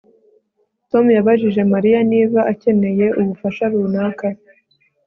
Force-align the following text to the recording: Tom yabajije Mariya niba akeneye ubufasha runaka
Tom 0.89 1.05
yabajije 1.17 1.61
Mariya 1.73 1.99
niba 2.11 2.39
akeneye 2.51 3.05
ubufasha 3.19 3.63
runaka 3.71 4.27